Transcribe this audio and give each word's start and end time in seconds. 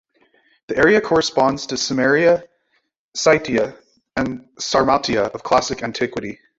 The 0.67 0.77
area 0.77 0.99
corresponds 0.99 1.67
to 1.67 1.75
Cimmeria, 1.77 2.43
Scythia, 3.13 3.77
and 4.17 4.49
Sarmatia 4.57 5.25
of 5.31 5.43
classical 5.43 5.85
antiquity. 5.85 6.39